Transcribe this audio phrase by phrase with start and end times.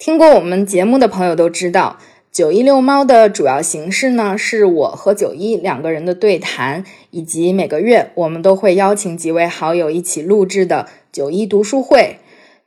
[0.00, 1.98] 听过我们节目的朋友都知道，
[2.32, 12.16] 九一遛猫的主要形式呢，是我和九一两个人的对谈，以及每个月我们都会邀请几位好友一起录制的九一读书会。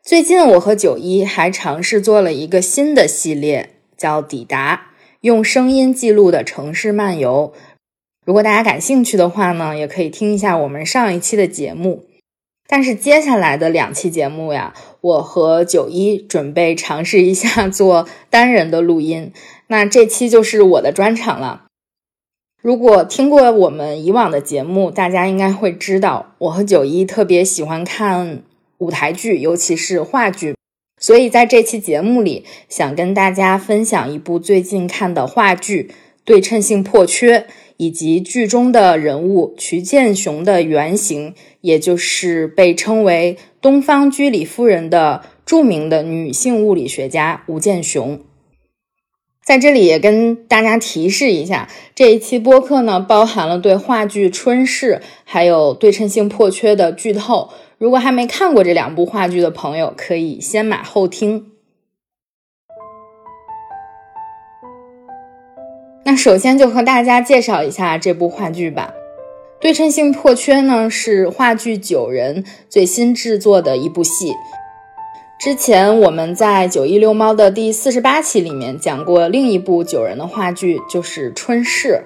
[0.04, 7.52] 最近我和九一还尝试做了一个新的系列，叫“抵达”，用声音记录的城市漫游。
[8.24, 12.04] 如果大家感兴趣的话呢，也可以听一下我们上一期的节目。
[12.76, 19.32] 但是接下来的两期节目呀，我和九一准备尝试一下做单人的录音，
[19.68, 21.66] 那这期就是我的专场了。
[22.60, 28.42] 如果听过我们以往的节目，大家应该会知道，我和九一特别喜欢看
[28.80, 30.56] 舞台剧，尤其是话剧，
[31.00, 35.92] 所以在这期节目里，想跟大家分享一部最近看的话剧
[36.26, 37.40] 《对称性破缺》。
[37.78, 48.20] 以及剧中的人物瞿建雄的原型，也就是被称为“东方居里夫人”的著名的女性物理学家吴健雄。
[49.46, 57.50] 在这里也跟大家提示一下，这一期播客呢，包含了对话剧《春逝》还有《对称性破缺》的剧透。
[57.78, 61.53] 如果还没看过这两部话剧的朋友，可以先买后听。
[66.18, 68.94] 首先就和大家介绍一下这部话剧吧，
[69.62, 74.34] 《对称性破缺》呢是话剧九人最新制作的一部戏。
[75.40, 82.04] 之前我们在九一六猫的第四十八期里面讲过另一部九人的话剧，就是《春逝》。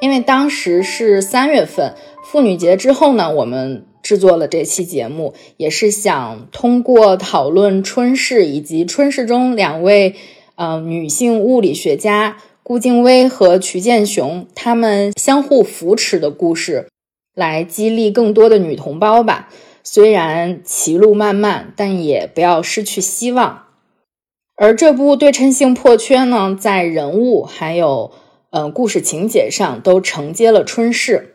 [0.00, 1.94] 因为当时是三月份
[2.24, 10.14] 妇女节之后呢，我们制作了这期节目，也是想通过讨论《春逝》以及《春逝》中两位
[10.54, 12.38] 呃女性物理学家。
[12.70, 16.86] 顾静薇和瞿建雄他们相互扶持的故事，
[17.34, 19.48] 来激励更多的女同胞吧。
[19.82, 23.66] 虽然歧路漫漫，但也不要失去希望。
[24.54, 28.12] 而这部对称性破缺呢，在人物还有
[28.50, 31.34] 嗯故事情节上都承接了春逝。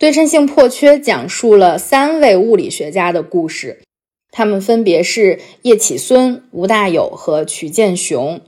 [0.00, 3.84] 对称性破缺讲述了三位物理学家的故事，
[4.32, 8.40] 他们分别是叶企孙、吴大有和瞿建雄。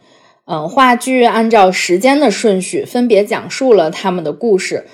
[0.51, 4.87] 嗯，话剧按照时间的顺序，分别讲述了他们的故事，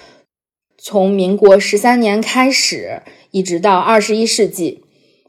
[0.76, 4.82] 从民国十三年开始，一直到二十一世纪。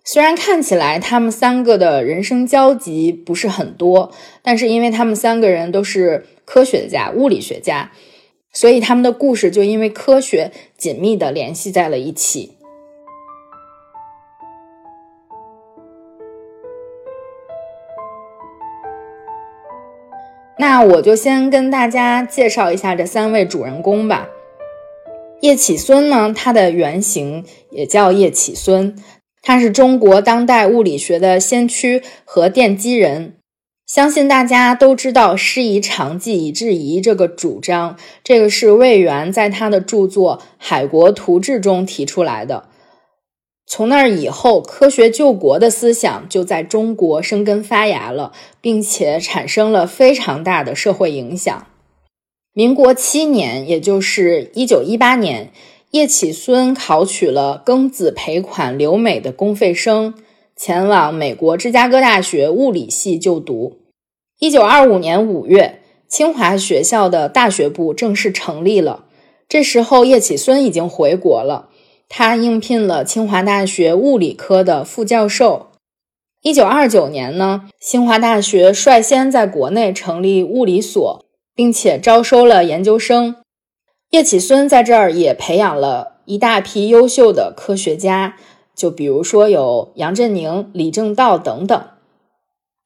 [0.03, 7.91] 虽然看起来他们三个的人生交集不是很多，但是因为他们三个人都是科学家、物理学家，
[8.51, 12.54] 所以他们的故事就因为科学紧密的联系在了一起。
[20.57, 24.29] 那我就先跟大家介绍一下这三位主人公吧。
[25.41, 28.95] 叶企孙呢，他的原型也叫叶企孙，
[29.41, 33.33] 他是中国当代物理学的先驱和奠基人。
[33.85, 42.69] 相信大家都知道“师夷长技以制夷”这个主张，这个是魏源在他的著作《海国图志》中提出来的。
[43.67, 48.31] 从那以后，科学救国的思想就在中国生根发芽了，
[48.61, 51.65] 并且产生了非常大的社会影响。
[52.53, 55.51] 民国七年，也就是一九一八年，
[55.91, 60.13] 叶企孙考取了庚子赔款留美的公费生，
[60.55, 63.79] 前往美国芝加哥大学物理系就读。
[64.39, 69.05] 一九二五年五月，清华学校的大学部正式成立了。
[69.49, 71.69] 这时候，叶企孙已经回国了。
[72.07, 75.67] 他应聘了清华大学物理科的副教授。
[76.41, 81.25] 一九二九年呢，清华大学率先在国内成立物理所，
[81.55, 83.37] 并且招收了研究生。
[84.11, 88.37] 叶企孙在这儿也培养了一大批优秀的科学家，
[88.75, 91.83] 就比如说有杨振宁、李政道等等。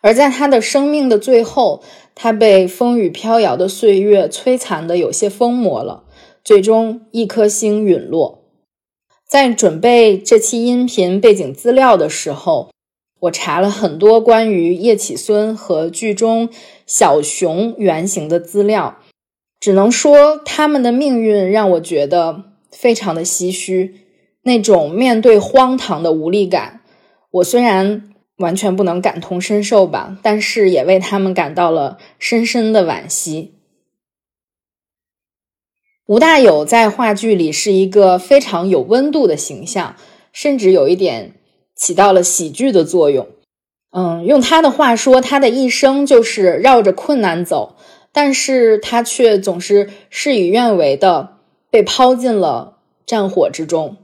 [0.01, 1.83] 而在他的生命的最后，
[2.15, 6.05] 他被风雨飘摇的岁月摧残的有些疯魔了，
[6.41, 8.38] 最终一颗星陨落。
[9.29, 12.71] 在准备这期音频背景资料的时候，
[13.19, 16.49] 我查了很多关于叶企孙和剧中
[16.87, 18.97] 小熊原型的资料，
[19.59, 23.97] 只能说他们的命运让我觉得非常的唏嘘。
[24.41, 26.81] 那种面对荒唐的无力感，
[27.29, 33.58] 我虽然完全不能感同身受吧，但是也为他们感到了深深的惋惜。
[36.09, 39.95] 吴大有在话剧里是一个非常有温度的形象，
[40.31, 41.35] 甚至有一点
[41.75, 43.27] 起到了喜剧的作用。
[43.91, 47.75] 嗯，用他的话说，他的一生就是绕着困难走，
[48.11, 51.37] 但是他却总是事与愿违的
[51.69, 53.97] 被抛进了战火之中。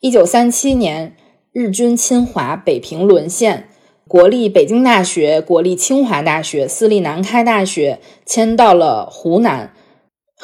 [0.00, 1.16] 一九三七年。
[1.54, 3.68] 日军侵华，北平沦陷，
[4.08, 9.74] 国立北京大学、国立清华大学、私立南开大学迁到了湖南，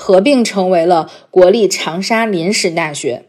[0.01, 3.25] 合并成为了国立长沙临时大学。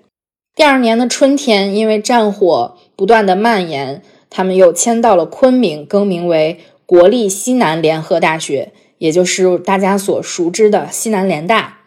[0.56, 11.80] 第二年的春天，因为战火不断的蔓延，他们又迁到了昆明，更名为国立西南联合大学，也就是大家所熟知的西南联大。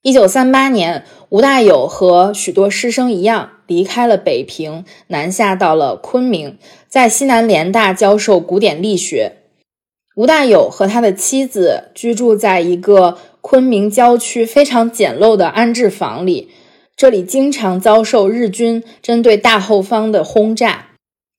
[0.00, 6.56] 一九三八年，吴大有和许多师生一样离开了北平，南下到了昆明，
[6.88, 9.39] 在西南联大教授古典力学。
[10.16, 16.50] 吴大有和他的妻子居住在一个昆明郊区非常简陋的安置房里，
[16.96, 20.88] 这里经常遭受日军针对大后方的轰炸。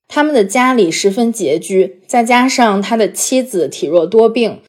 [0.08, 4.60] 他们的家里十分拮据，再加上他的妻子体弱多病，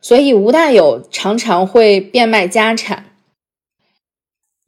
[0.00, 3.06] 所以吴大有常常会变卖家产。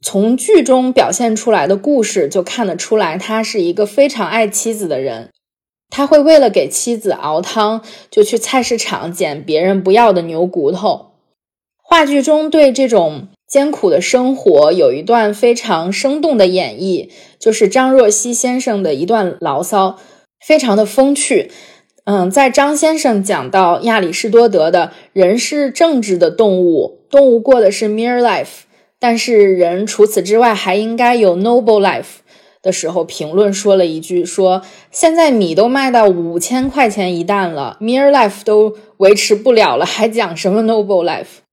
[0.01, 5.29] 从剧中表现出来的故事就看得出来，他是一个非常爱妻子的人。
[5.95, 11.11] 他会为了给妻子熬汤，就去菜市场捡别人不要的牛骨头。
[11.83, 19.99] 话剧中对这种艰苦的生活有一段非常生动的演绎，就是张若曦先生的一段牢骚，
[20.43, 21.51] 非常的风趣。
[22.05, 28.63] 嗯，在张先生讲到亚里士多德的人是政治的动物，动物过的是 mere life。
[28.99, 32.22] 但是人除此之外还应该有 noble life
[32.63, 41.43] 的时候，评论说了一句：说现在米都卖到五千块钱一担了，mere life 都维持不了了，还讲什么 noble life？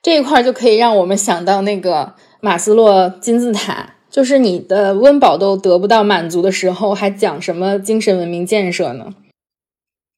[0.00, 9.12] 这一块就可以让我们想到那个马斯洛金字塔，就是你的温饱都得不到满足的时候，还讲什么精神文明建设呢？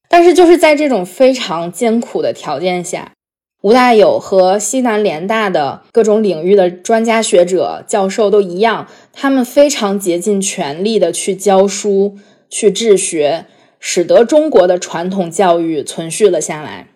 [0.09, 3.13] 但是就是在这种非常艰苦的条件下。
[3.63, 12.19] 吴大有和西南联大的各种领域的专家学者、教授都一样，他们非常竭尽全力的去教书、
[12.51, 13.47] 去治学，
[13.79, 16.89] 使得中国的传统教育存续了下来。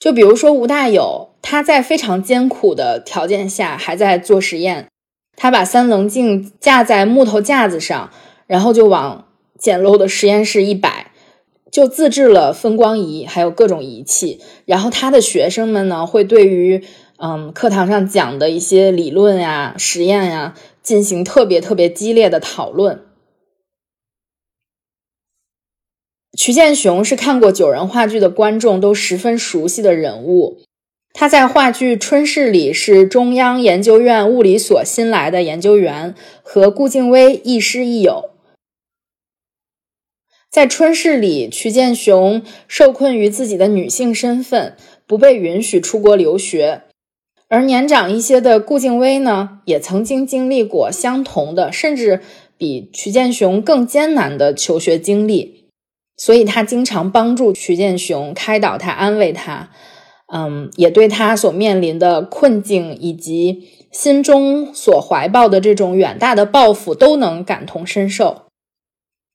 [0.00, 4.88] 就比如说吴大有，他在非常艰苦的条件下还在做实验，
[5.36, 8.10] 他把三棱镜架在木头架子上，
[8.46, 9.26] 然后就往
[9.58, 11.01] 简陋的实验室一摆。
[11.72, 14.40] 就自制了分光仪，还有各种仪器。
[14.66, 16.84] 然后他的学生们呢，会对于
[17.16, 23.02] 嗯课堂上讲的一些理论呀、实验呀，进行特别特别激烈的讨论。
[26.36, 30.58] 瞿建雄是看过九人话剧的观众都十分熟悉的人物。
[31.14, 38.31] 他在话剧《春逝》里是中央研究院物理所新来的研究员，和顾静薇亦师亦友。
[40.52, 44.76] 在春逝里，瞿建雄受困于自己的女性身份，
[45.06, 46.82] 不被允许出国留学。
[47.48, 52.20] 而年长一些的顾静薇呢，也曾经经历过相同的，甚至
[52.58, 55.64] 比瞿建雄更艰难的求学经历，
[56.18, 59.70] 所以他经常帮助瞿建雄，开导他，安慰他。
[60.34, 68.42] 嗯，也对他所面临的困境以及心中所怀抱的这种远大的抱负，都能感同身受。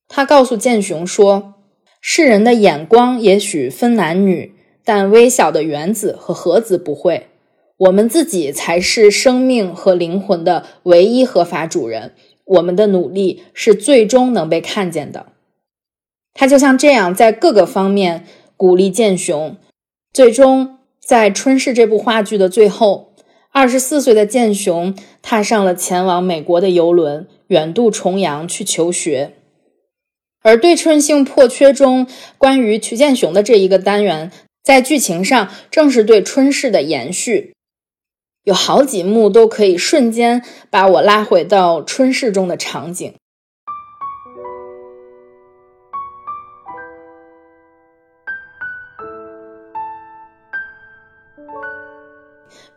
[0.08, 1.56] 他告诉建雄说
[2.02, 7.28] ：“世人的眼光也许分男女，但微小的原子和核子不会。
[7.78, 12.14] 我们自己才是生命和灵魂的唯一合法主人。
[12.46, 15.28] 我们的努力是最终能被看见的。”
[16.34, 19.58] 他就像这样，在各个方面鼓励建雄。
[20.14, 23.14] 最终，在《春逝》这部话剧的最后，
[23.52, 29.34] 二十四岁的建雄踏上了前往美国的游轮，远渡重洋去求学。
[30.48, 34.32] 而对称性破缺中关于曲建雄的这一个单元，
[34.64, 37.54] 在剧情上正是对春逝的延续，
[38.46, 43.14] 有好几幕都可以瞬间把我拉回到春逝中的场景。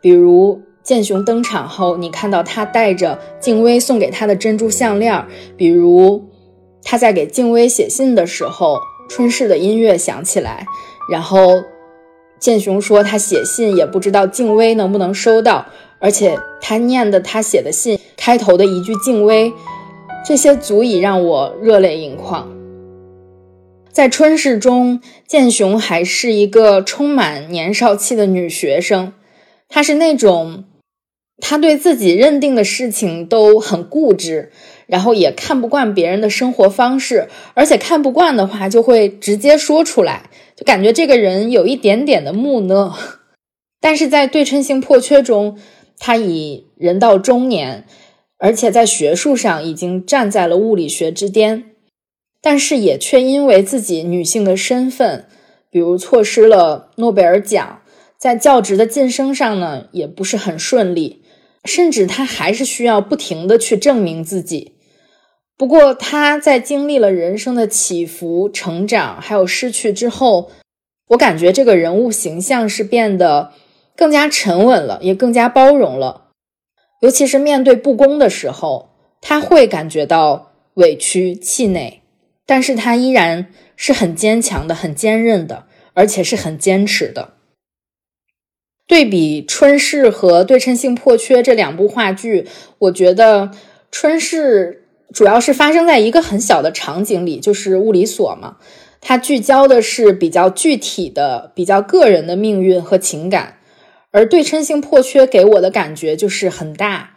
[0.01, 5.25] 比如建雄登场后，你看到他戴着静薇送给他的珍珠项链；
[5.55, 6.30] 比如。
[6.83, 10.65] 他在给静薇写信的时候，春逝的音乐响起来，
[11.11, 11.63] 然后
[12.39, 15.65] 建雄说他写信也不知道静薇能不能收到，
[15.99, 19.53] 而且他念的他写的信开头的一句“静薇”，
[20.25, 22.49] 这些足以让我热泪盈眶。
[23.91, 29.13] 在春逝中，建雄还是一个充满年少气的女学生。
[29.67, 30.63] 她是那种，
[31.41, 34.51] 他对自己认定的事情都很固执，
[34.87, 42.95] 然后也看不惯别人的生活方式，而且看不惯的话就会直接说出来，就感觉这个人有一点点的木讷。
[43.81, 45.57] 但是在对称性破缺中，
[45.97, 47.85] 他已人到中年，
[48.37, 51.65] 而且在学术上已经站在了物理学之巅。
[52.43, 55.25] 但是也却因为自己女性的身份，
[55.69, 57.81] 比如错失了诺贝尔奖，
[58.17, 61.20] 在教职的晋升上呢，也不是很顺利，
[61.65, 64.73] 甚至他还是需要不停的去证明自己。
[65.57, 70.51] 不过他在经历了人生的起伏、成长还有失去之后，
[71.09, 73.51] 我感觉这个人物形象是变得
[73.95, 76.29] 更加沉稳了，也更加包容了。
[77.01, 78.89] 尤其是面对不公的时候，
[79.21, 82.01] 他会感觉到委屈、气馁。
[82.47, 87.33] 但是他依然是很坚强的、很坚韧的，而且是很坚持的。
[88.91, 92.45] 对比《春逝》和《对称性破缺》这两部话剧，
[92.77, 93.47] 我觉得
[93.89, 94.83] 《春逝》
[95.15, 98.57] 主要是发生在一个很小的场景里，就是物理所嘛。
[98.99, 103.59] 它聚焦的是比较具体的、比较个人的命运和情感，
[104.11, 107.11] 而《对称性破缺》给我的感觉就是很大。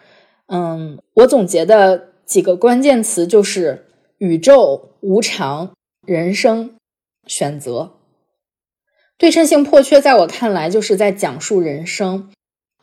[0.46, 3.86] 嗯，我总结的几个关键词就是
[4.18, 4.90] 宇宙。
[5.00, 5.72] 无常、
[6.06, 6.70] 人生、
[7.26, 7.90] 选择、
[9.16, 12.30] 对称性破缺，在我看来就是在讲述人生。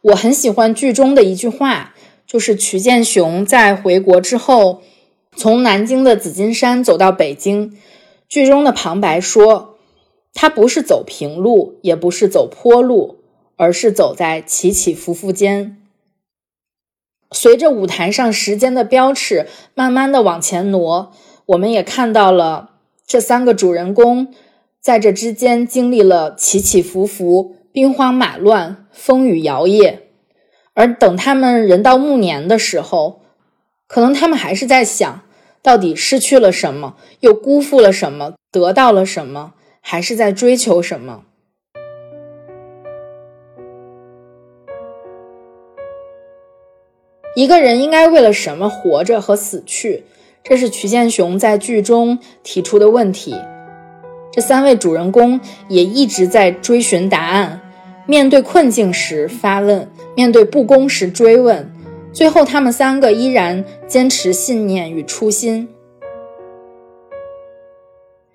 [0.02, 1.94] 我很喜欢剧中的一句话，
[2.26, 4.82] 就是曲建雄在回国之后，
[5.36, 7.78] 从南京的紫金山走到北京。
[8.30, 9.78] 剧中的旁白说
[10.34, 13.18] ：“他不是走平路，也不是走坡路，
[13.58, 15.78] 而是走在起起伏伏间。”
[17.34, 21.12] 随着舞台上时间的标尺慢慢的往前挪。
[21.48, 22.72] 我们也看到了
[23.06, 24.34] 这三个主人公
[24.82, 30.00] 在这之间经历了起起伏伏、兵荒马乱、风雨摇曳，
[30.74, 33.22] 而等他们人到暮年的时候，
[33.88, 35.22] 可能他们还是在想，
[35.62, 41.26] 到底失去了什么，又辜负了什么，得到了什么，还是在追求什么？
[47.36, 50.06] 一个人应该为了什么活着和死去？
[50.44, 53.36] 这是曲建雄在剧中提出的问题，
[54.32, 57.60] 这三位主人公也一直在追寻答案。
[58.08, 61.72] 面对困境时发问，面对不公时追问，
[62.12, 65.70] 最后他们三个依然坚持信念与初心。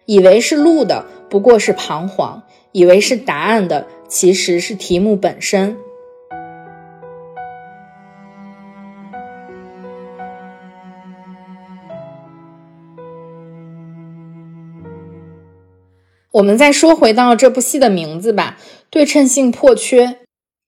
[0.04, 2.40] 以为是路的，不过是彷徨；
[2.72, 5.76] 以为是答案的，其实是题目本身。
[16.36, 18.58] 我们再说回到这部戏的名字吧，
[18.90, 20.06] 《对称性破缺》。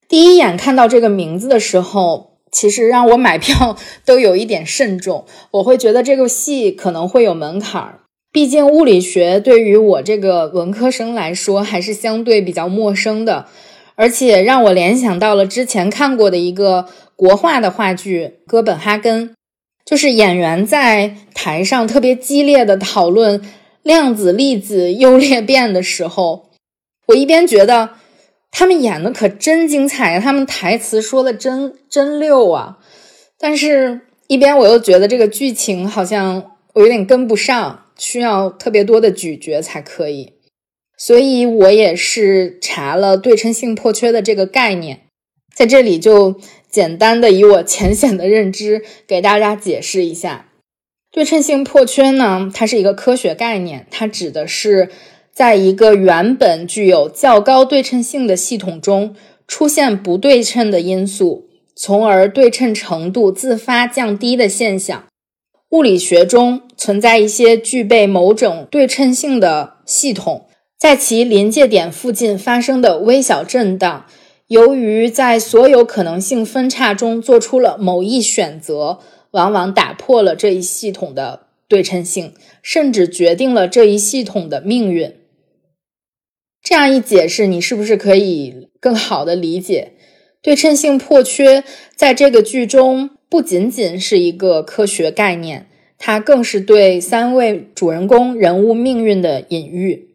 [0.08, 5.26] 第一眼看到这个名字的时候，其实让我买票 都有一点慎重。
[5.50, 8.00] 我会觉得这个戏可能会有门槛儿，
[8.32, 13.44] 毕竟物理学对于我这个文科生来说还是相对比较陌生的，
[13.94, 19.28] 而且让我联想到了之前看过的一个国画的话剧《哥本哈根》，
[19.84, 23.42] 就是演员在台上特别激烈的讨论。
[23.88, 26.50] 量子粒子优劣变的时候，
[27.06, 27.94] 我一边觉得
[28.50, 32.80] 他们演的可真精彩，他们台词说的真真溜啊，
[33.38, 40.34] 但是一边我又觉得这个剧情好像我有点跟不上，需要特别多的咀嚼才可以，
[40.98, 45.06] 所以我也是查了对称性破缺的这个概念，
[45.56, 46.38] 在这里就
[46.70, 50.47] 简单的以我浅显的认知给大家解释一下。
[51.10, 54.90] 对称性破缺呢，它是一个科学概念，它指的是
[55.32, 65.04] 在一个原本具有较高对称性的系统中出现不对称的因素，从而对称程度自发降低的现象。
[65.70, 70.46] 物理学中存在一些具备某种对称性的系统，
[70.78, 74.04] 在其临界点附近发生的微小震荡，
[74.48, 78.98] 由于在所有可能性分叉中做出了某一选择。
[79.32, 82.32] 往往打破了这一系统的对称性，
[82.62, 85.14] 甚至决定了这一系统的命运。
[86.62, 89.92] 这样一解释，你是不是可以更好的理解
[90.42, 95.66] 对称性破缺在这个剧中不仅仅是一个科学概念，
[95.98, 100.08] 它更是对三位主人公人物命运的隐喻。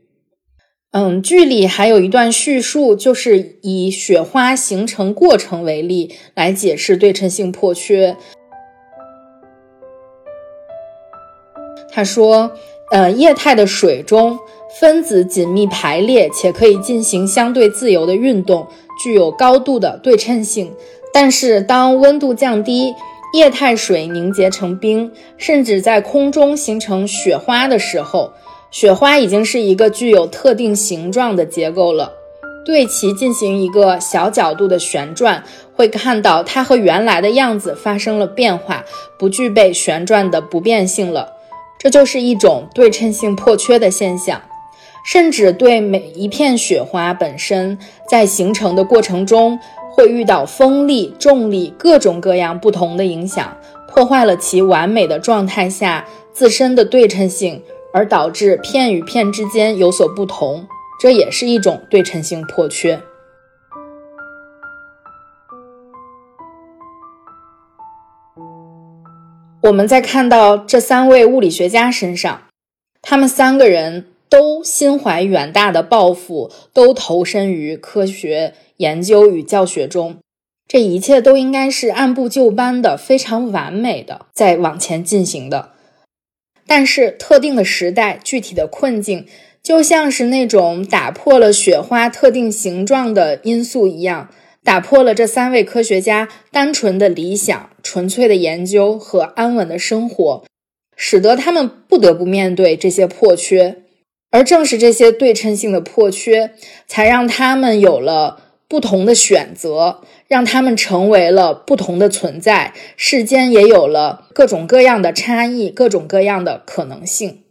[0.92, 8.16] 嗯，剧里还有一段叙述，就是以雪花形成过程为例来解释对称性破缺。
[11.94, 12.52] 他说
[12.92, 14.40] ：“呃，液态的水中
[14.80, 18.66] 分子紧密排列且可以进行相对自由的运动，
[19.04, 20.74] 具有高度的对称性。
[21.14, 22.96] 但是，当温度降低，
[23.36, 28.34] 液态水凝结成冰，甚至在空中形成雪花的时候，
[28.72, 32.12] 雪花已经是一个具有特定形状的结构了。
[32.66, 35.44] 对其进行一个小角度的旋转，
[35.76, 38.84] 会看到它和原来的样子发生了变化，
[39.20, 41.33] 不具备旋转的不变性了。
[41.84, 44.42] 这就是一种对称性破缺的现象。
[45.06, 47.78] 甚至对每一片雪花本身，
[48.10, 49.60] 在形成的过程中，
[49.92, 53.58] 会遇到风力、重力各种各样不同的影响，
[53.90, 57.62] 破坏了其完美的状态下自身的对称性，
[57.94, 60.66] 而导致片与片之间有所不同。
[61.02, 62.98] 这也是一种对称性破缺。
[69.64, 72.44] 我们在看到这三位物理学家身上，
[73.02, 74.06] 他们三个人。
[74.30, 80.18] 都心怀远大的抱负，都投身于科学研究与教学中，
[80.68, 85.74] 这一切都应该是按部就班的、非常完美的在往前进行的。
[86.66, 89.28] 但是，特定的时代、具体的困境，
[89.62, 94.32] 就像是那种打破了雪花特定形状的因素一样，
[94.64, 100.44] 打破了这三位科学家单纯的理想、纯粹的研究和安稳的生活，
[100.96, 103.84] 使得他们不得不面对这些破缺。
[104.32, 106.54] 而正是这些对称性的破缺，
[106.88, 112.74] 才让他们有了不同的选择，让他们成为了不同的存在。
[112.98, 117.44] 世间也有了各种各样的差异，各种各样的可能性。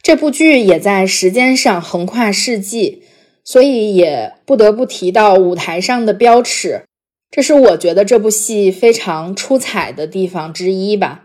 [0.00, 3.02] 这部剧也在时间上横跨世纪，
[3.48, 6.82] 所以也不得不提到舞台上的标尺。
[7.30, 11.24] 这是我觉得这部戏非常出彩的地方之一吧。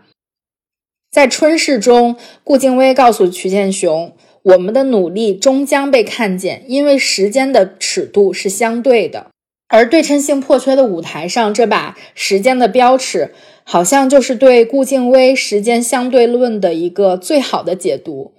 [1.10, 4.16] 在春逝中，顾静薇告诉曲建雄。
[4.44, 9.26] 我们的努力终将被看见，因为时间的尺度是相对的，
[9.68, 13.34] 而对称性破缺的舞台上，这把时间的标尺，
[13.64, 18.32] 好像就是对顾静薇时间相对论的一个最好的解读。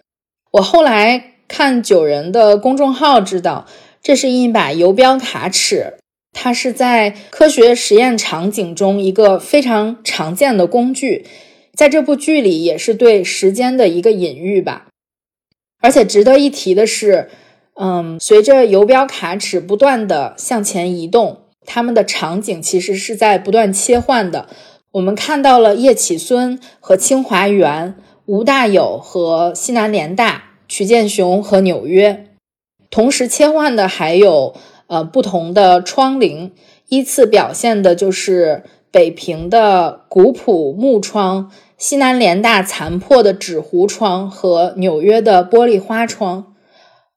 [0.54, 3.66] 我后来看九人的公众号，知道
[4.02, 5.94] 这是一把游标卡尺，
[6.34, 11.26] 它是在科学实验场景中一个非常常见的工具，
[11.74, 14.88] 在这部剧里也是对时间的一个隐喻吧。
[15.82, 17.30] 而且值得一提的是，
[17.76, 24.50] 嗯，随着游标卡尺不断的向前移动，他们的场景其实是在不断切换的。
[24.94, 32.26] 我们看到了叶企孙和清华园，吴大有和西南联大，徐建雄和纽约，
[32.90, 34.54] 同时切换的还有
[34.88, 36.52] 呃不同的窗棂，
[36.90, 41.50] 依次表现的就是北平的古朴木窗。
[41.78, 46.54] 西南联大残破的纸糊窗和纽约的玻璃花窗，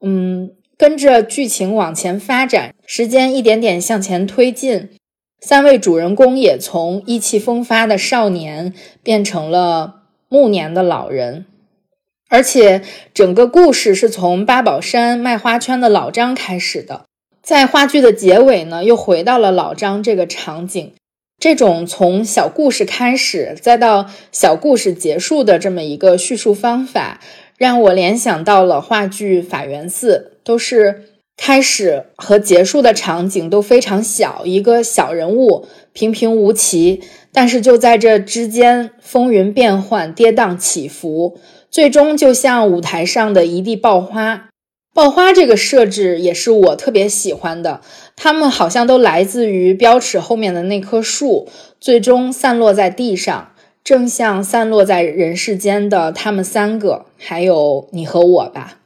[0.00, 4.90] 嗯，跟着剧情往前发展，时间一点点向前推进，
[5.40, 11.46] 三位主人公也从意气风发的少年变成了暮年的老人，
[12.28, 12.82] 而且
[13.14, 17.04] 整个故事是从八宝山卖花圈的老张开始的，
[17.42, 20.92] 在话剧的结尾呢，又回到了老张这个场景。
[21.40, 27.20] 这种从小故事开始，再到小故事结束的这么一个叙述方法，
[27.56, 31.04] 让我联想到了话剧《法源寺》，都是
[31.36, 41.38] 开始和结束的场景都非常小，一个小人物平平无奇，但是就在这之间风云变幻、跌宕起伏，
[41.70, 44.48] 最终就像舞台上的一地爆花。
[44.94, 47.82] 爆花这个设置也是我特别喜欢的。
[48.16, 53.52] 它们好像都来自于标尺后面的那棵树，最终散落在地上，
[53.84, 58.78] 正像散落在人世间的他们三个，还有你和我吧。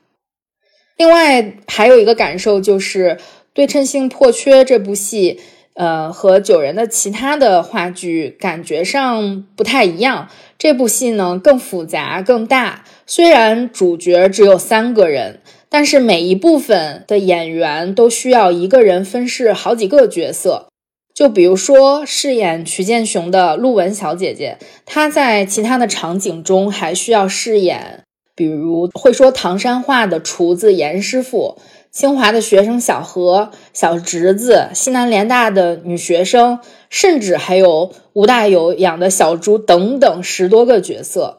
[0.99, 3.17] 另外还有一个感受就是
[3.55, 5.41] 《对称性破缺》这部戏，
[5.75, 10.29] 呃，和九人的其他的话剧感觉上不太一样。
[10.59, 15.41] 这部戏呢更复杂、更大，虽然主角只有三个人。
[15.75, 20.67] 但是每一部分的演员都需要一个人分饰好几个角色，
[21.15, 28.03] 就比如说饰演曲建雄的陆文小姐姐，她在其他的场景中还需要饰演，
[28.37, 31.57] 比如会说唐山话的厨子严师傅，
[31.93, 41.37] 清华的学生小何、小侄子，西南联大的女学生，甚至还有吴大有养的小猪等等十多个角色。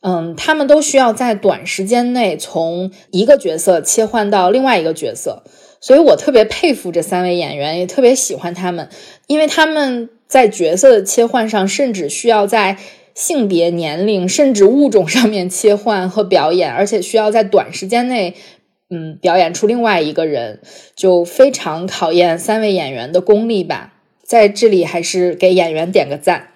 [0.00, 5.42] 嗯，他们都需要在短时间内从一个角色切换到另外一个角色，
[5.80, 8.88] 所以我特别佩服这三位演员，也特别喜欢他们，
[9.26, 12.78] 因为他们在角色的切换上，甚至需要在
[13.16, 18.36] 性别、年龄甚至物种上面切换和表演，而且需要在短时间内
[18.90, 20.60] 嗯，表演出另外一个人，
[20.96, 23.92] 就非常考验三位演员的功力吧。
[24.22, 26.48] 在这里还是给演员点个赞，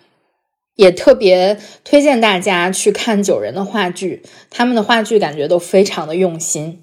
[0.77, 6.81] 也特别推荐大家去看九人的话剧，他们的话剧感觉都非常的用心。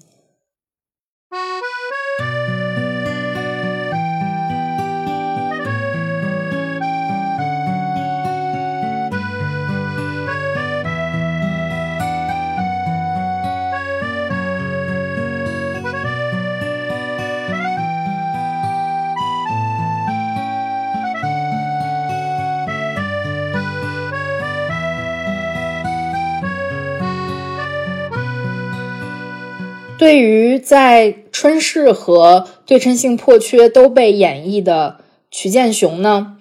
[30.00, 36.38] 对于在春逝和对称性破缺都被演绎的曲建雄呢，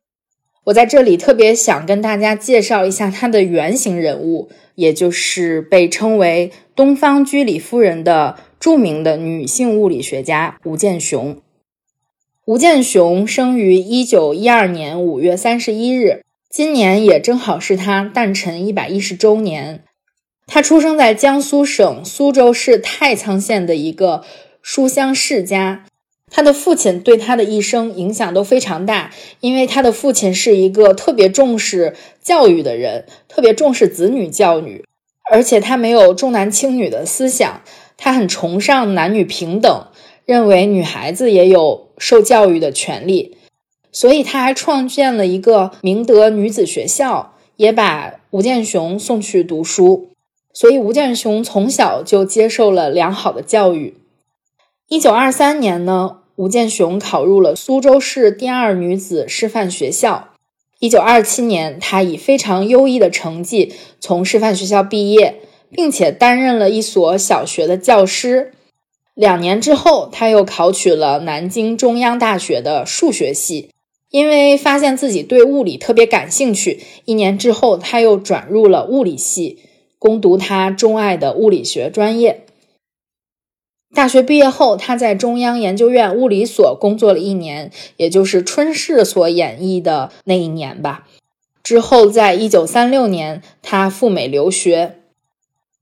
[0.63, 11.41] 我在这里特别想跟大家介绍一下他的原型人物，也就是被称为东方居里夫人的著名的女性物理学家吴健雄。
[12.45, 19.83] 吴健雄生于一九一二年五月三十一日，今年也正好是他诞辰一百一十周年。
[20.51, 24.23] 他出生在江苏省苏州市太仓县的一个
[24.63, 25.85] 书香世家，
[26.31, 34.83] 他的父亲对他的一生影响都非常大，因为他的父亲是一个特别重视教育的人，特别重视子女教育，
[35.31, 37.61] 而且他没有重男轻女的思想，
[37.95, 39.87] 他很崇尚男女平等，
[40.25, 43.37] 认为女孩子也有受教育的权利，
[43.91, 50.08] 所以他还创建了一个明德女子学校，也把吴建雄送去读书。
[50.53, 53.95] 所以，吴建雄从小就接受了良好的教育。
[54.87, 60.29] 一九二三年呢，吴建雄考入了苏州市第二女子师范学校。
[60.79, 68.51] 一九二七年，他以非常优异的成绩从师范学校毕业，并且担任了一所小学的教师。
[69.13, 73.69] 两年之后，他又考取了南京中央大学的数学系。
[74.09, 79.59] 因为发现自己对物理特别感兴趣，一年之后，他又转入了物理系。
[79.99, 82.45] 攻读他钟爱的物理学专业。
[83.93, 91.07] 大学毕业后，他在中央研究院物理所工作了一年，也就是春逝所演绎的那一年吧。
[91.63, 94.95] 之后，在一九三六年，他赴美留学。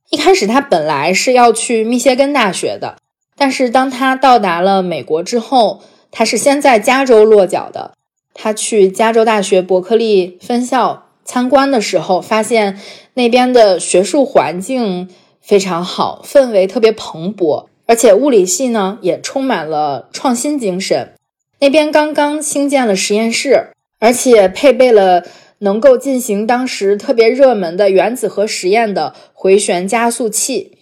[0.10, 2.98] 一开始，他本来是要去密歇根大学的，
[3.36, 7.94] 但是当他到达了美国之后，他是先在加州落脚的。
[8.34, 11.07] 他去加州大学伯克利分校。
[11.28, 12.80] 参观的时候，发现
[13.16, 15.10] 那边的学术环境
[15.42, 21.12] 非常好，氛围特别蓬勃，而且物理系呢也充满了创新精神。
[21.60, 25.26] 那边刚刚兴建了实验室，而且配备了
[25.60, 30.78] 能够进行当时特别热门的原子核实验的回旋加速器。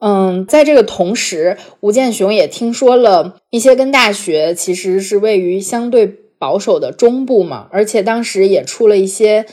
[0.00, 6.06] 嗯，在这个同时，吴健雄也听说了密歇根大学其实是位于相对
[6.38, 9.46] 保守的中部嘛，而且当时也出了一些。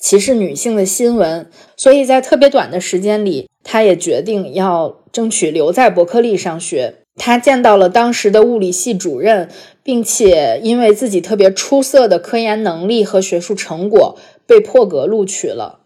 [0.00, 6.94] 歧视女性的新闻，所以在特别短的时间里，他也决定要争取留在伯克利上学。
[7.16, 9.50] 他见到了当时的物理系主任，
[9.82, 15.80] 并且因为自己特别出色的科研能力和学术成果，被破格录取了。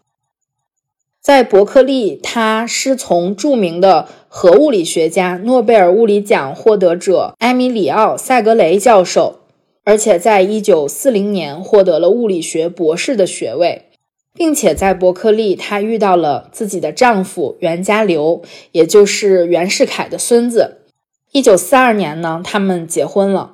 [1.21, 9.39] 在伯克利，他师从著名的核物理学家、诺贝尔物理奖获得者埃米里奥·塞格雷教授，
[9.83, 13.84] 而且在一九四零年获得了物理学博士的学位。
[14.35, 18.43] 并且在伯克利，她遇到了自己的丈夫袁家骝，
[18.73, 20.81] 也就是袁世凯的孙子。
[21.31, 23.53] 一九四二年呢，他们结婚了。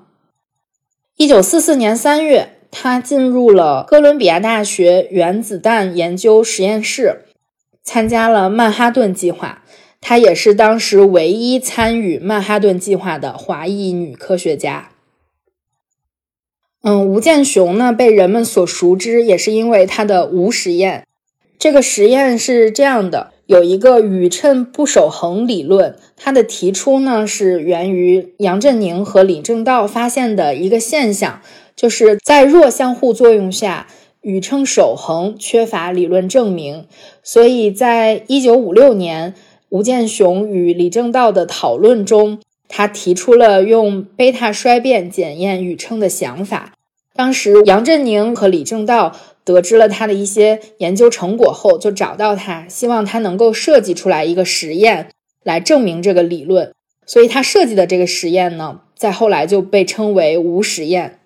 [1.17, 7.25] 一九四四年三月，她进入了哥伦比亚大学原子弹研究实验室，
[7.83, 9.63] 参加了曼哈顿计划。
[9.99, 14.89] 她也是当时唯一参与曼哈顿计划的华裔女科学家。
[16.83, 21.05] 嗯，吴健雄呢被人们所熟知，也是因为他的无实验。
[21.59, 31.41] 这个实验是这样的：有一个宇称不守恒理论，它的提出呢是源于杨振宁和李政道发现的一个现象，
[31.75, 33.85] 就是在弱相互作用下，
[34.21, 36.87] 宇称守恒缺乏理论证明。
[37.21, 39.35] 所以在一九五六年，
[39.69, 42.39] 吴健雄与李政道的讨论中。
[42.73, 46.73] 他提出了用贝塔衰变检验宇称的想法。
[47.13, 55.09] 当时，杨振宁和李政道得知了他的一些研究成果后，就找到他，希望他能够设计出来一个实验
[55.43, 56.73] 来证明这个理论。
[57.05, 61.19] 所以，他设计的这个实验呢，在后来就被称为无实验。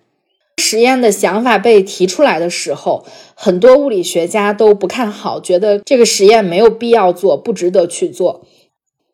[0.60, 3.06] 实验的想法被提出来的时候，
[3.36, 8.44] 很多物理学家都不看好，觉得这个实验没有必要做，不值得去做。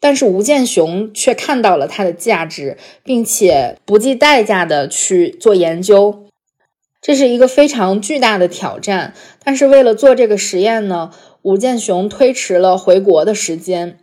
[0.03, 6.25] 但是吴健雄却看到了它的价值，并且不计代价的去做研究。
[7.01, 9.15] 这是一个非常巨大的挑战。
[9.45, 11.13] 但是为了做这个实验呢，
[11.43, 14.01] 吴健雄推迟了回国的时间。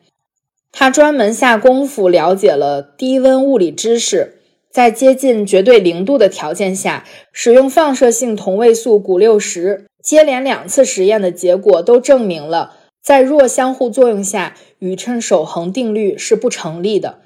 [0.72, 4.40] 他专门下功夫了解了低温物理知识，
[4.72, 9.86] 在接近绝对零度的条件下，使用放射性同位素钴六十。
[10.02, 12.78] 接连两次实验的结果都证明了，
[13.10, 17.22] 在弱相互作用下，宇称守恒定律是不成立的。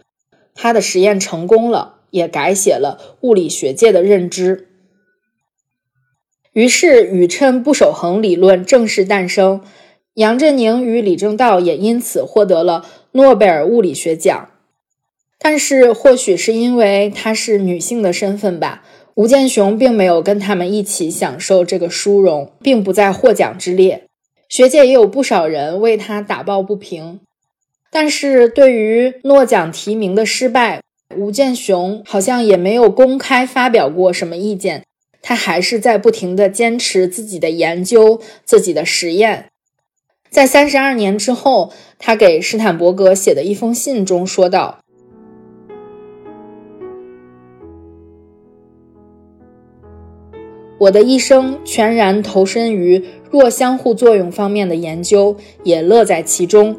[0.56, 4.70] 他的实验成功了，也改写了物理学界的认知。
[6.54, 9.60] 于是，宇称不守恒理论正式诞生。
[10.14, 14.50] 杨振宁与李政道也因此获得了诺贝尔物理学奖。
[15.38, 18.86] 但是，或许是因为她是女性的身份吧。
[19.16, 24.08] 吴健雄并没有跟他们一起享受这个殊荣，并不在获奖之列。
[24.54, 27.22] 学界也有不少人为他打抱不平。
[27.90, 30.84] 但是对于诺奖提名的失败，
[31.16, 34.84] 吴健雄好像也没有公开发表过什么意见。
[35.24, 39.48] 他还是在不停地坚持自己的研究、自己的实验。
[40.30, 44.83] 在三十二年之后，他给施坦伯格写的一封信中说道。
[50.84, 56.76] 我的一生全然投身于弱相互作用方面的研究，也乐在其中。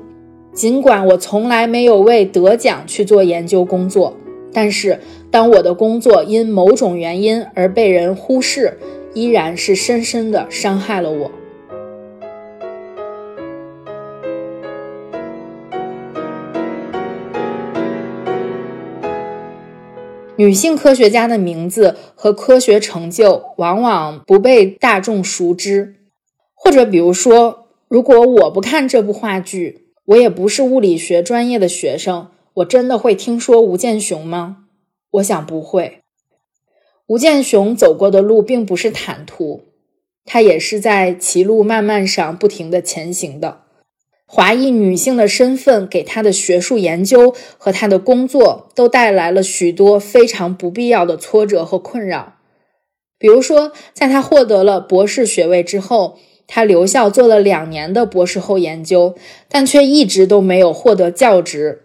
[0.52, 4.14] 尽管我从来没有为得奖去做研究工作，
[4.52, 8.76] 但是当我的工作因某种原因而被人忽视，
[9.14, 11.30] 依然是深深的伤害了我。
[20.36, 25.94] 女性科学家的名字和科学成就往往不被大众熟知，
[26.54, 34.64] 或者比如说，如果我不看这部话剧，我也不是物理学专业的学生，我真的会听说吴健雄吗？
[35.12, 36.00] 我想不会。
[37.06, 39.62] 吴健雄走过的路并不是坦途，
[40.24, 43.63] 他也是在歧路漫漫上不停地前行的。
[44.26, 52.34] 华裔女性的身份给她的学术研究和她的工作都带来了许多非常不必要的挫折和困扰。
[53.16, 59.14] 比如说，在她获得了博士学位之后，她留校做了两年的博士后研究，
[59.48, 61.84] 但却一直都没有获得教职，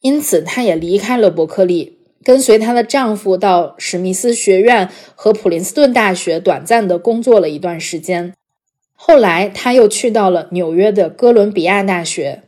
[0.00, 8.32] 因此她也离开了伯克利，跟随她的丈夫到史密斯学院和普林斯顿大学短暂的工作了一段时间。
[9.02, 12.42] 后来，他又去到了纽约的哥伦比亚大学。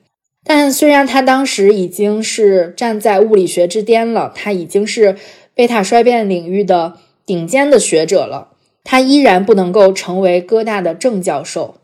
[0.45, 5.17] 但虽然他当时已经是站在物理学之巅了，他已经是
[5.55, 8.49] 贝塔衰变领域的顶尖的学者了，
[8.85, 11.77] 他依然不能够成为哥大的正教授。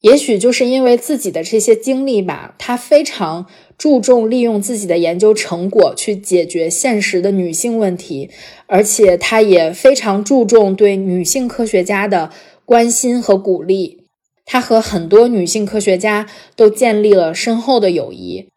[0.00, 8.30] 也许就是因为自己的这些经历吧，他非常注重利用自己的研究成果去解决现实的女性问题，
[8.66, 12.30] 而且他也非常注重对女性科学家的。
[12.66, 14.08] 关心和鼓励，
[14.44, 16.26] 他和很多女性科学家
[16.56, 18.48] 都建立了深厚的友谊，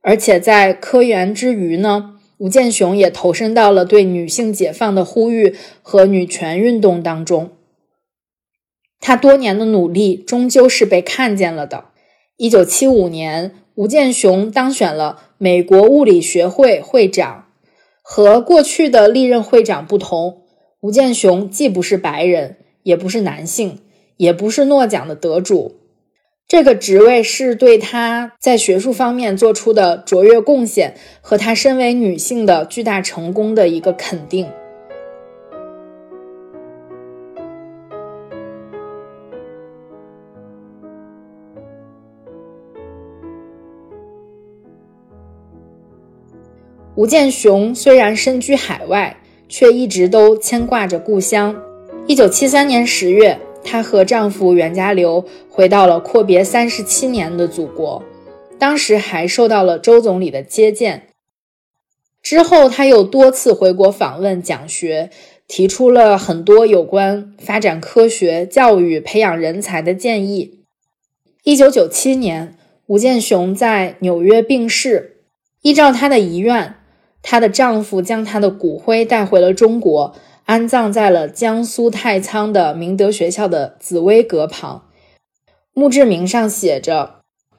[0.00, 7.50] 而且在科研之余呢，吴健雄也投身到了对女性解放的呼吁和女权运动当中。
[9.00, 11.86] 他多年的努力终究是被看见了的。
[12.36, 17.46] 一九七五年，吴健雄当选了美国物理学会会长。
[18.02, 20.42] 和过去的历任会长不同，
[20.80, 22.56] 吴健雄既不是白人。
[22.82, 23.80] 也不是男性，
[24.16, 25.76] 也不是诺奖的得主。
[26.46, 34.48] 这个职位是对他在学术方面做出的卓越贡献和他身为女性的巨大成功的一个肯定。
[46.94, 51.54] 吴健雄虽然身居海外，却一直都牵挂着故乡。
[52.08, 58.02] 一九七三年十月，她和丈夫袁家骝回到了阔别三十七年的祖国，
[58.58, 61.08] 当时还受到了周总理的接见。
[62.22, 65.10] 之后，她又多次回国访问、讲学，
[65.46, 70.60] 提出了很多有关发展科学、教育、培养人才的建议。
[71.44, 75.18] 一九九七年，吴健雄在纽约病逝，
[75.60, 76.76] 依照她的遗愿，
[77.20, 80.14] 她的丈夫将她的骨灰带回了中国。
[80.48, 84.88] 安葬在了江苏太仓的明德学校的紫薇阁旁，
[85.74, 87.16] 墓志铭上写着：“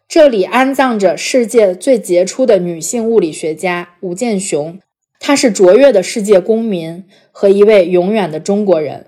[0.10, 4.80] 这里安葬着世界最杰出的女性物理学家吴健雄，
[5.20, 9.06] 她是卓越的世界公民和一位永远的中国人。”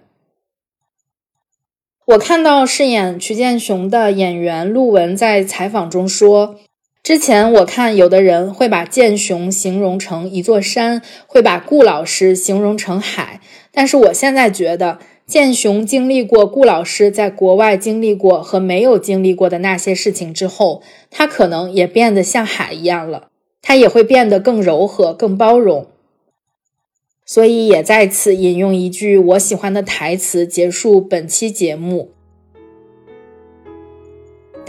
[2.06, 6.60] 我看到饰演瞿健雄的演员陆文在采访中说
[7.04, 23.30] ：“之前我看有的人会把剑雄形容成一座山，会把顾老师形容成海，但是我现在觉得剑雄经历过顾老师在国外经历过和没有经历过的那些事情之后，他可能也变得像海一样了，
[23.64, 25.88] 他也会变得更柔和、更包容。
[27.26, 32.12] 所以也在此引用一句我喜欢的台词，结束本期节目。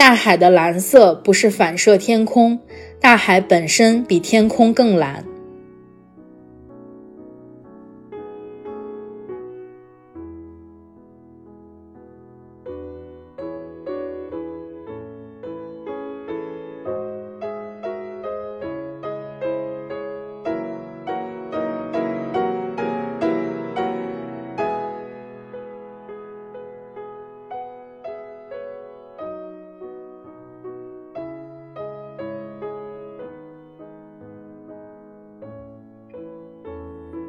[0.05, 2.59] 大海的蓝色不是反射天空，
[2.99, 5.23] 大海本身比天空更蓝。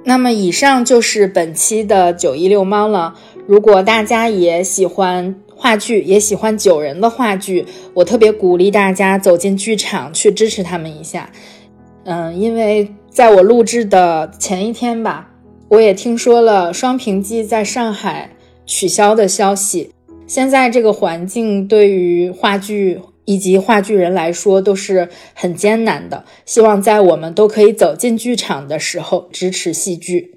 [0.04, 3.14] 那么以上就是本期的九一六猫了。
[3.46, 7.64] 如果大家也喜欢话剧，也喜欢九人的话剧，
[7.94, 11.30] 我特别鼓励大家走进剧场去支持他们一下。
[12.04, 15.30] 嗯，因为在我录制的前一天吧，
[15.68, 18.30] 我也听说了双屏记在上海
[18.66, 19.90] 取消的消息。
[20.26, 23.00] 现在这个环境对于话剧。
[23.24, 26.24] 以及话剧人来说都是很艰难的。
[26.44, 30.32] 希望在我们都可以走进剧场的时候支持戏剧。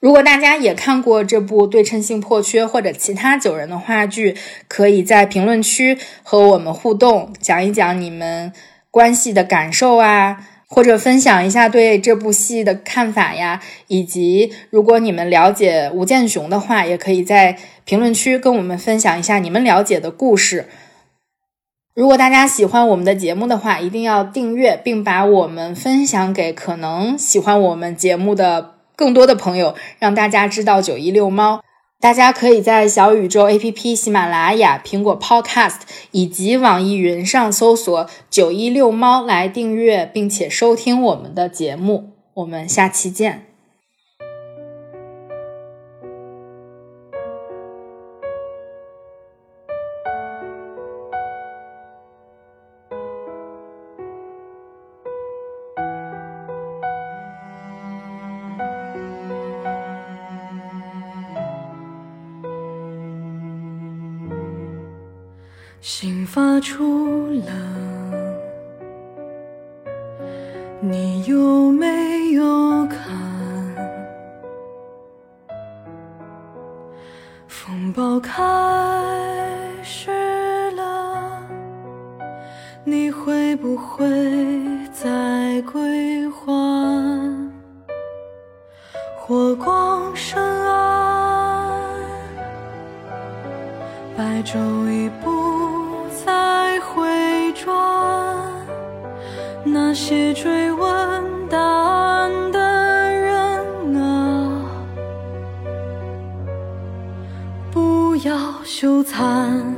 [0.00, 4.34] 如果大家也看过这部《对称性破缺》或者其他九人的话剧，
[4.66, 8.50] 可以在评论区和我们互动，讲一讲你们
[8.90, 13.60] 关系的感受啊，或者分享一下对这部戏的看法呀。
[13.88, 20.64] 以及如果你们了解吴建雄的话，也可以在评论区跟我们分享一下你们了解的故事。
[22.00, 31.60] 如果大家喜欢我们的节目的话，一定要订阅，并把我们分享给可能喜欢我们节目的更多的朋友，让大家知道九一六猫。
[32.00, 35.80] 大家可以在小宇宙 APP、喜马拉雅、苹果 Podcast
[36.12, 42.12] 以及网易云上搜索“九一六猫”来订阅，并且收听我们的节目。
[42.32, 43.49] 我们下期见。
[66.32, 67.44] 发出冷，
[70.78, 72.96] 你有没有看？
[77.48, 78.32] 风暴开
[79.82, 81.42] 始了，
[82.84, 84.08] 你会不会
[84.92, 87.50] 再归还？
[89.18, 91.90] 火光深暗，
[94.16, 95.10] 白昼已
[100.02, 100.88] 那些追问
[101.50, 104.64] 答案的人啊，
[107.70, 108.32] 不要
[108.64, 109.69] 羞惭。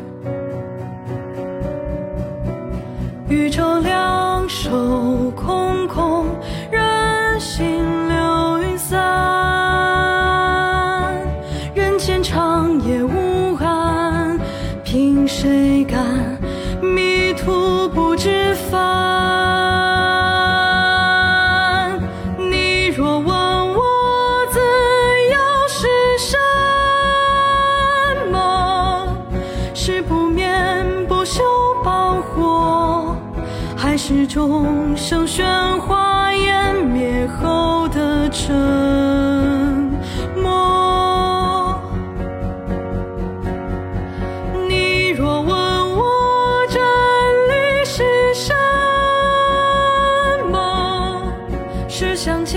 [52.24, 52.56] 想起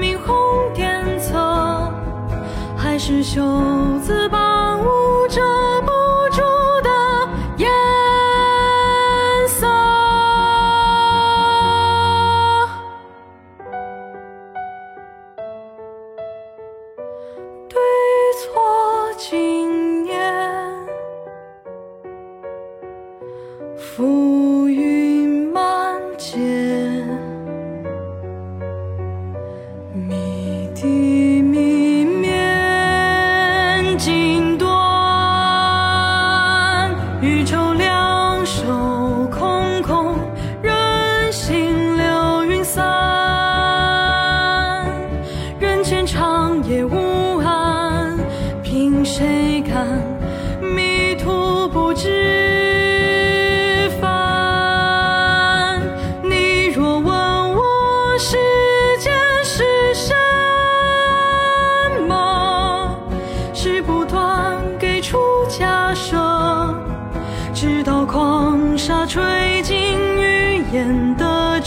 [0.00, 0.34] 明红
[0.74, 0.90] 点
[1.20, 1.38] 策，
[2.76, 3.40] 还是袖
[4.00, 4.47] 子帮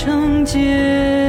[0.03, 1.20] 成茧